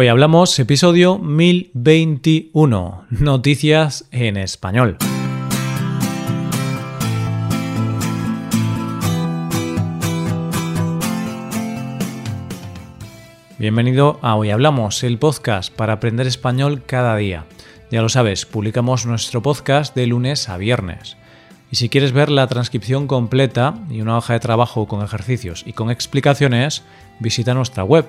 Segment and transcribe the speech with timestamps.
[0.00, 4.96] Hoy hablamos episodio 1021, noticias en español.
[13.58, 17.44] Bienvenido a Hoy Hablamos, el podcast para aprender español cada día.
[17.90, 21.18] Ya lo sabes, publicamos nuestro podcast de lunes a viernes.
[21.70, 25.74] Y si quieres ver la transcripción completa y una hoja de trabajo con ejercicios y
[25.74, 26.84] con explicaciones,
[27.18, 28.06] visita nuestra web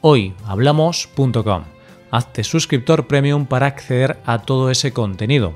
[0.00, 1.62] hoyhablamos.com.
[2.10, 5.54] Hazte suscriptor premium para acceder a todo ese contenido.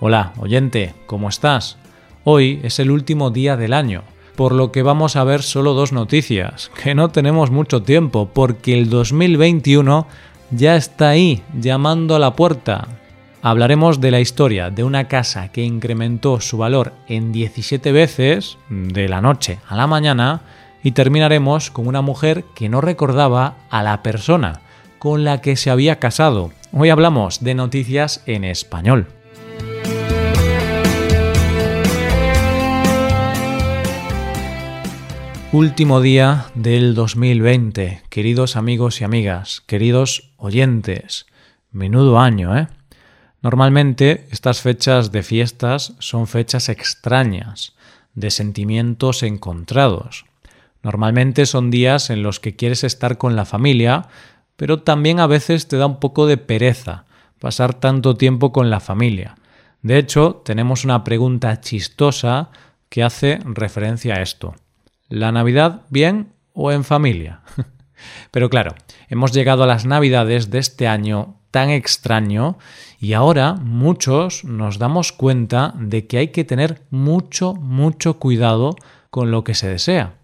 [0.00, 1.78] Hola, oyente, ¿cómo estás?
[2.24, 4.02] Hoy es el último día del año,
[4.36, 8.76] por lo que vamos a ver solo dos noticias, que no tenemos mucho tiempo, porque
[8.76, 10.06] el 2021
[10.50, 12.88] ya está ahí, llamando a la puerta.
[13.42, 19.08] Hablaremos de la historia de una casa que incrementó su valor en 17 veces, de
[19.08, 20.42] la noche a la mañana,
[20.84, 24.60] y terminaremos con una mujer que no recordaba a la persona
[25.00, 26.52] con la que se había casado.
[26.72, 29.08] Hoy hablamos de noticias en español.
[35.52, 41.26] Último día del 2020, queridos amigos y amigas, queridos oyentes.
[41.70, 42.68] Menudo año, ¿eh?
[43.40, 47.74] Normalmente estas fechas de fiestas son fechas extrañas,
[48.14, 50.24] de sentimientos encontrados.
[50.84, 54.06] Normalmente son días en los que quieres estar con la familia,
[54.56, 57.06] pero también a veces te da un poco de pereza
[57.40, 59.34] pasar tanto tiempo con la familia.
[59.82, 62.50] De hecho, tenemos una pregunta chistosa
[62.88, 64.54] que hace referencia a esto.
[65.08, 67.40] ¿La Navidad bien o en familia?
[68.30, 68.74] Pero claro,
[69.08, 72.58] hemos llegado a las Navidades de este año tan extraño
[72.98, 78.76] y ahora muchos nos damos cuenta de que hay que tener mucho, mucho cuidado
[79.10, 80.14] con lo que se desea.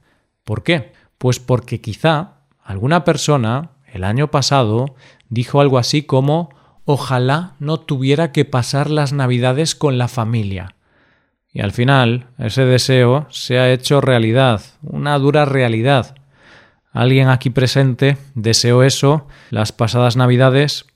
[0.50, 0.90] ¿Por qué?
[1.16, 4.96] Pues porque quizá alguna persona el año pasado
[5.28, 6.50] dijo algo así como
[6.84, 10.74] ojalá no tuviera que pasar las navidades con la familia.
[11.52, 16.16] Y al final ese deseo se ha hecho realidad, una dura realidad.
[16.90, 20.86] Alguien aquí presente deseó eso las pasadas navidades.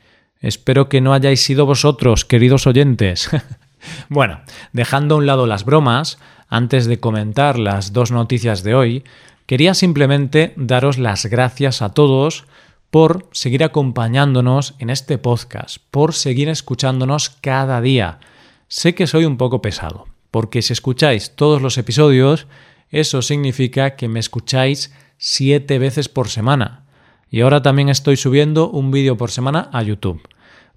[0.41, 3.31] Espero que no hayáis sido vosotros, queridos oyentes.
[4.09, 4.41] bueno,
[4.72, 9.04] dejando a un lado las bromas, antes de comentar las dos noticias de hoy,
[9.47, 12.44] Quería simplemente daros las gracias a todos
[12.91, 18.21] por seguir acompañándonos en este podcast, por seguir escuchándonos cada día.
[18.69, 22.47] Sé que soy un poco pesado, porque si escucháis todos los episodios,
[22.88, 26.87] eso significa que me escucháis siete veces por semana.
[27.28, 30.27] Y ahora también estoy subiendo un vídeo por semana a YouTube.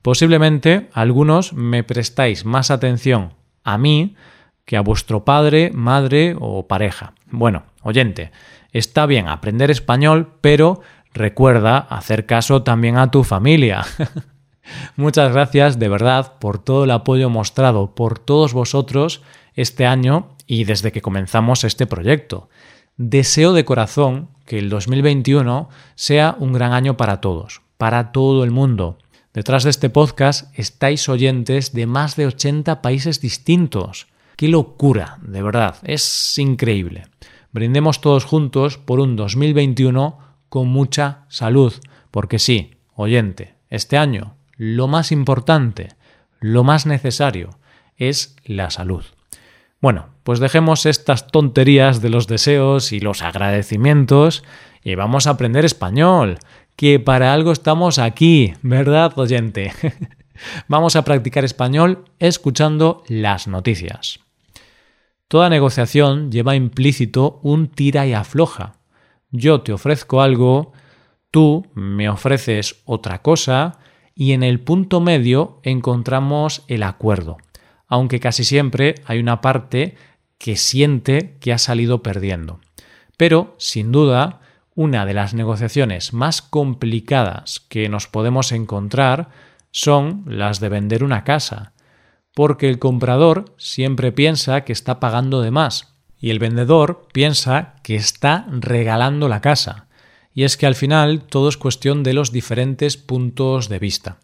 [0.01, 3.33] Posiblemente algunos me prestáis más atención
[3.63, 4.15] a mí
[4.65, 7.13] que a vuestro padre, madre o pareja.
[7.31, 8.31] Bueno, oyente,
[8.73, 10.81] Está bien aprender español, pero
[11.13, 13.85] recuerda hacer caso también a tu familia.
[14.95, 19.21] Muchas gracias de verdad por todo el apoyo mostrado por todos vosotros
[19.55, 22.49] este año y desde que comenzamos este proyecto.
[22.97, 28.51] Deseo de corazón que el 2021 sea un gran año para todos, para todo el
[28.51, 28.97] mundo.
[29.33, 34.07] Detrás de este podcast estáis oyentes de más de 80 países distintos.
[34.35, 35.17] ¡Qué locura!
[35.21, 37.05] De verdad, es increíble
[37.57, 41.73] brindemos todos juntos por un 2021 con mucha salud.
[42.11, 45.89] Porque sí, oyente, este año lo más importante,
[46.39, 47.49] lo más necesario
[47.95, 49.03] es la salud.
[49.81, 54.43] Bueno, pues dejemos estas tonterías de los deseos y los agradecimientos
[54.83, 56.37] y vamos a aprender español,
[56.75, 59.73] que para algo estamos aquí, ¿verdad, oyente?
[60.67, 64.26] vamos a practicar español escuchando las noticias.
[65.27, 68.77] Toda negociación lleva implícito un tira y afloja.
[69.29, 70.71] Yo te ofrezco algo,
[71.31, 73.79] tú me ofreces otra cosa
[74.15, 77.37] y en el punto medio encontramos el acuerdo,
[77.87, 79.95] aunque casi siempre hay una parte
[80.37, 82.61] que siente que ha salido perdiendo.
[83.17, 84.39] Pero, sin duda,
[84.75, 89.29] una de las negociaciones más complicadas que nos podemos encontrar
[89.71, 91.73] son las de vender una casa
[92.37, 97.95] porque el comprador siempre piensa que está pagando de más y el vendedor piensa que
[97.95, 99.87] está regalando la casa.
[100.35, 104.19] Y es que al final todo es cuestión de los diferentes puntos de vista.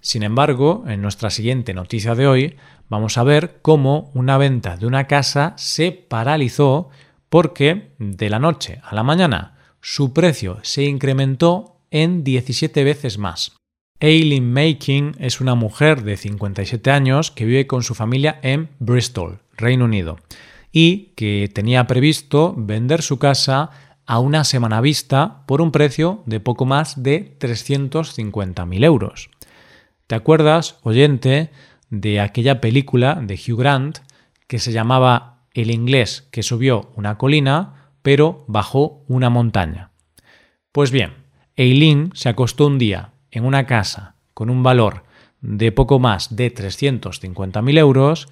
[0.00, 2.56] Sin embargo, en nuestra siguiente noticia de hoy
[2.90, 6.90] vamos a ver cómo una venta de una casa se paralizó
[7.30, 13.55] porque de la noche a la mañana su precio se incrementó en 17 veces más.
[13.98, 19.40] Aileen Making es una mujer de 57 años que vive con su familia en Bristol,
[19.56, 20.18] Reino Unido,
[20.70, 23.70] y que tenía previsto vender su casa
[24.04, 29.30] a una semana vista por un precio de poco más de 350.000 euros.
[30.06, 31.50] ¿Te acuerdas, oyente,
[31.88, 34.00] de aquella película de Hugh Grant
[34.46, 39.90] que se llamaba El inglés que subió una colina pero bajó una montaña?
[40.70, 41.14] Pues bien,
[41.56, 45.04] Eileen se acostó un día en una casa con un valor
[45.40, 48.28] de poco más de 350.000 euros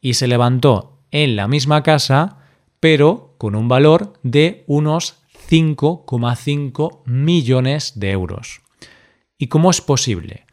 [0.00, 2.38] y se levantó en la misma casa
[2.80, 8.60] pero con un valor de unos 5,5 millones de euros.
[9.38, 10.44] ¿Y cómo es posible?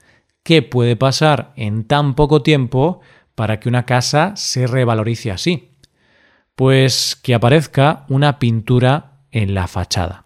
[0.44, 3.02] ¿Qué puede pasar en tan poco tiempo
[3.34, 5.72] para que una casa se revalorice así?
[6.56, 10.26] Pues que aparezca una pintura en la fachada.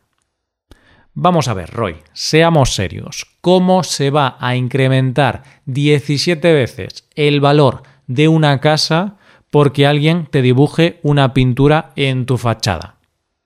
[1.13, 3.28] Vamos a ver, Roy, seamos serios.
[3.41, 9.17] ¿Cómo se va a incrementar 17 veces el valor de una casa
[9.49, 12.97] porque alguien te dibuje una pintura en tu fachada?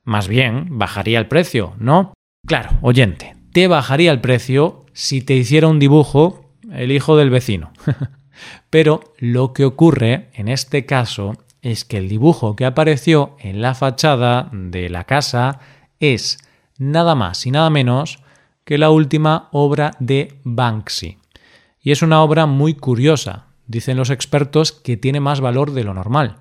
[0.04, 2.14] Más bien, bajaría el precio, ¿no?
[2.46, 7.72] Claro, oyente, te bajaría el precio si te hiciera un dibujo el hijo del vecino.
[8.70, 13.76] Pero lo que ocurre en este caso es que el dibujo que apareció en la
[13.76, 15.60] fachada de la casa
[16.00, 16.40] es
[16.78, 18.23] nada más y nada menos
[18.66, 21.18] que la última obra de Banksy.
[21.82, 23.48] Y es una obra muy curiosa.
[23.68, 26.38] Dicen los expertos que tiene más valor de lo normal.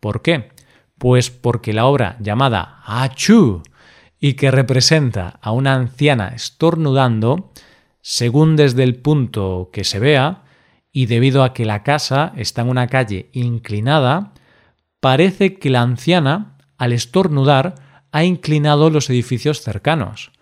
[0.00, 0.50] ¿Por qué?
[0.98, 3.62] Pues porque la obra llamada Achú
[4.18, 7.52] y que representa a una anciana estornudando,
[8.00, 10.42] según desde el punto que se vea,
[10.90, 14.32] y debido a que la casa está en una calle inclinada,
[15.00, 17.74] parece que la anciana, al estornudar,
[18.12, 20.32] ha inclinado los edificios cercanos.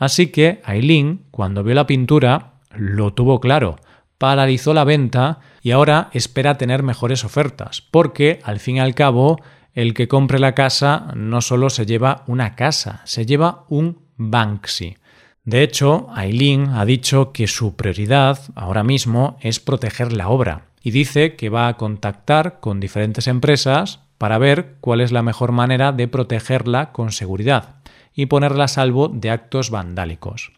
[0.00, 3.76] Así que Aileen, cuando vio la pintura, lo tuvo claro,
[4.16, 9.38] paralizó la venta y ahora espera tener mejores ofertas, porque al fin y al cabo
[9.74, 14.96] el que compre la casa no solo se lleva una casa, se lleva un Banksy.
[15.44, 20.92] De hecho, Aileen ha dicho que su prioridad ahora mismo es proteger la obra y
[20.92, 25.92] dice que va a contactar con diferentes empresas para ver cuál es la mejor manera
[25.92, 27.79] de protegerla con seguridad
[28.14, 30.52] y ponerla a salvo de actos vandálicos.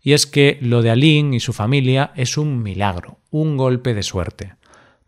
[0.00, 4.02] Y es que lo de Aileen y su familia es un milagro, un golpe de
[4.02, 4.54] suerte.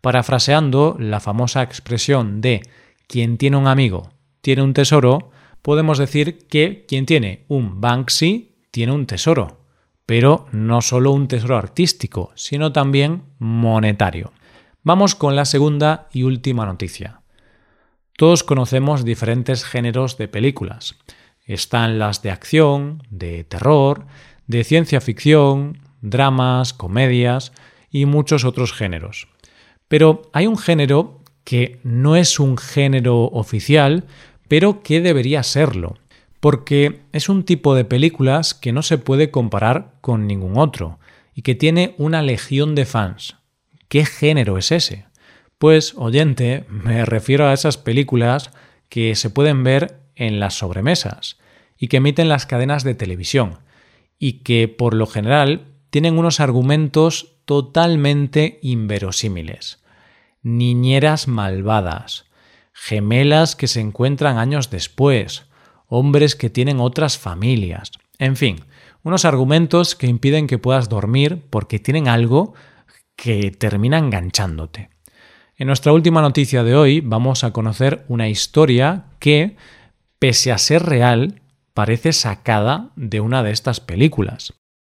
[0.00, 2.62] Parafraseando la famosa expresión de
[3.06, 4.10] quien tiene un amigo
[4.40, 9.58] tiene un tesoro, podemos decir que quien tiene un Banksy tiene un tesoro,
[10.06, 14.32] pero no solo un tesoro artístico, sino también monetario.
[14.84, 17.22] Vamos con la segunda y última noticia.
[18.16, 20.94] Todos conocemos diferentes géneros de películas.
[21.46, 24.06] Están las de acción, de terror,
[24.46, 27.52] de ciencia ficción, dramas, comedias
[27.90, 29.28] y muchos otros géneros.
[29.88, 34.04] Pero hay un género que no es un género oficial,
[34.48, 35.96] pero que debería serlo,
[36.40, 40.98] porque es un tipo de películas que no se puede comparar con ningún otro
[41.34, 43.37] y que tiene una legión de fans.
[43.88, 45.06] ¿Qué género es ese?
[45.58, 48.50] Pues, oyente, me refiero a esas películas
[48.88, 51.39] que se pueden ver en las sobremesas
[51.79, 53.61] y que emiten las cadenas de televisión
[54.19, 59.79] y que, por lo general, tienen unos argumentos totalmente inverosímiles
[60.47, 62.27] niñeras malvadas,
[62.73, 65.47] gemelas que se encuentran años después,
[65.89, 67.91] hombres que tienen otras familias,
[68.21, 68.61] en fin,
[69.03, 72.55] unos argumentos que impiden que puedas dormir porque tienen algo
[73.17, 74.91] que termina enganchándote.
[75.56, 79.56] En nuestra última noticia de hoy vamos a conocer una historia que,
[80.19, 81.43] pese a ser real,
[81.75, 84.55] parece sacada de una de estas películas.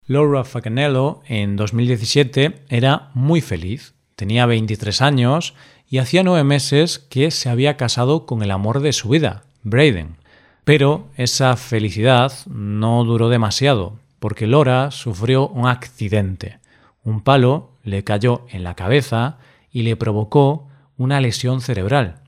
[0.06, 5.54] Laura Faganello en 2017 era muy feliz Tenía 23 años
[5.87, 10.16] y hacía nueve meses que se había casado con el amor de su vida, Braden.
[10.64, 16.61] Pero esa felicidad no duró demasiado, porque Laura sufrió un accidente.
[17.04, 19.37] Un palo le cayó en la cabeza
[19.70, 22.23] y le provocó una lesión cerebral.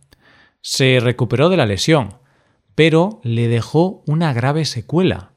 [0.61, 2.19] Se recuperó de la lesión,
[2.79, 5.33] pero le dejó una grave secuela,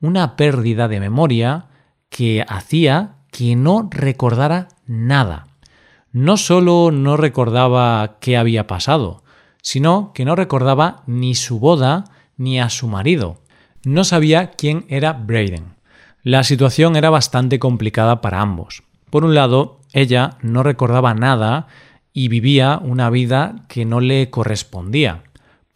[0.00, 1.66] una pérdida de memoria
[2.08, 5.46] que hacía que no recordara nada
[6.16, 9.22] no solo no recordaba qué había pasado,
[9.60, 12.04] sino que no recordaba ni su boda
[12.38, 13.42] ni a su marido.
[13.84, 15.74] No sabía quién era Braden.
[16.22, 18.82] La situación era bastante complicada para ambos.
[19.10, 21.66] Por un lado, ella no recordaba nada
[22.14, 25.22] y vivía una vida que no le correspondía.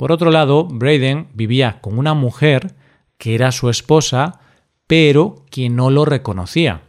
[0.00, 2.74] Por otro lado, Braden vivía con una mujer
[3.18, 4.40] que era su esposa,
[4.86, 6.84] pero que no lo reconocía.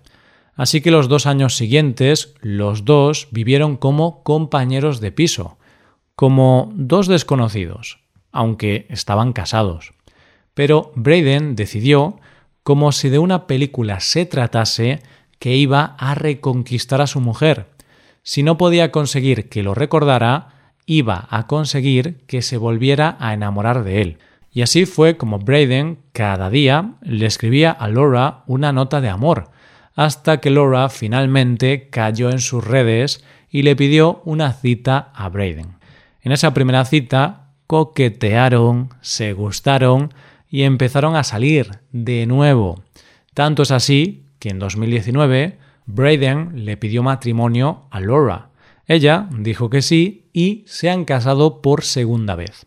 [0.56, 5.58] Así que los dos años siguientes, los dos vivieron como compañeros de piso,
[6.16, 8.00] como dos desconocidos,
[8.32, 9.92] aunque estaban casados.
[10.54, 12.18] pero Braden decidió,
[12.64, 15.02] como si de una película se tratase,
[15.38, 17.72] que iba a reconquistar a su mujer.
[18.24, 20.61] Si no podía conseguir que lo recordara,
[20.92, 24.18] iba a conseguir que se volviera a enamorar de él.
[24.52, 29.52] Y así fue como Braden cada día le escribía a Laura una nota de amor,
[29.96, 35.76] hasta que Laura finalmente cayó en sus redes y le pidió una cita a Braden.
[36.24, 40.14] En esa primera cita coquetearon, se gustaron
[40.50, 42.84] y empezaron a salir de nuevo.
[43.34, 48.51] Tanto es así que en 2019 Braden le pidió matrimonio a Laura.
[48.92, 52.66] Ella dijo que sí y se han casado por segunda vez.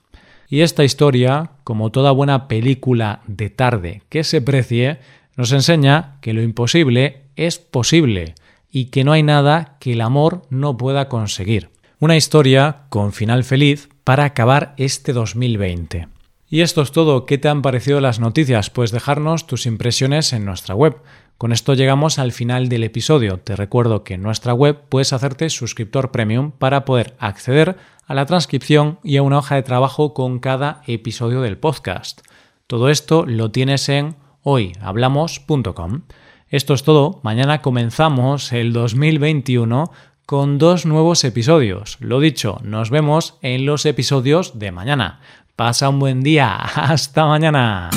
[0.49, 5.01] Y esta historia, como toda buena película de tarde que se precie,
[5.37, 8.37] nos enseña que lo imposible es posible
[8.71, 11.69] y que no hay nada que el amor no pueda conseguir.
[12.01, 16.09] Una historia con final feliz para acabar este 2020.
[16.49, 17.27] Y esto es todo.
[17.27, 18.71] ¿Qué te han parecido las noticias?
[18.71, 20.97] Pues dejarnos tus impresiones en nuestra web.
[21.39, 23.39] Con esto llegamos al final del episodio.
[23.39, 27.77] Te recuerdo que en nuestra web puedes hacerte suscriptor premium para poder acceder
[28.07, 32.21] a la transcripción y a una hoja de trabajo con cada episodio del podcast.
[32.67, 36.03] Todo esto lo tienes en hoyhablamos.com.
[36.49, 37.21] Esto es todo.
[37.25, 39.91] Mañana comenzamos el 2021
[40.27, 41.99] con dos nuevos episodios.
[42.01, 45.21] Lo dicho, nos vemos en los episodios de mañana.
[45.57, 46.55] Pasa un buen día.
[46.75, 47.91] Hasta mañana.